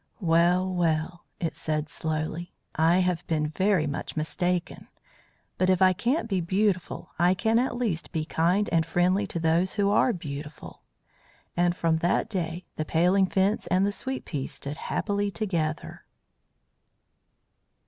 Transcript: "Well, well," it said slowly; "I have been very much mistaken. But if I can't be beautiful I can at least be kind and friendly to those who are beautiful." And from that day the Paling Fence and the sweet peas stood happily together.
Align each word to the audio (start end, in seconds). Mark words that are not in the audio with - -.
"Well, 0.19 0.67
well," 0.67 1.25
it 1.39 1.55
said 1.55 1.87
slowly; 1.87 2.55
"I 2.73 3.01
have 3.01 3.23
been 3.27 3.49
very 3.49 3.85
much 3.85 4.17
mistaken. 4.17 4.87
But 5.59 5.69
if 5.69 5.79
I 5.79 5.93
can't 5.93 6.27
be 6.27 6.41
beautiful 6.41 7.11
I 7.19 7.35
can 7.35 7.59
at 7.59 7.75
least 7.77 8.11
be 8.11 8.25
kind 8.25 8.67
and 8.71 8.83
friendly 8.83 9.27
to 9.27 9.39
those 9.39 9.75
who 9.75 9.91
are 9.91 10.11
beautiful." 10.11 10.81
And 11.55 11.75
from 11.75 11.97
that 11.97 12.29
day 12.29 12.65
the 12.77 12.83
Paling 12.83 13.27
Fence 13.27 13.67
and 13.67 13.85
the 13.85 13.91
sweet 13.91 14.25
peas 14.25 14.51
stood 14.51 14.77
happily 14.77 15.29
together. 15.29 16.03